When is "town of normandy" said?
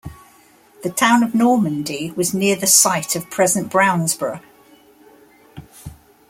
0.89-2.09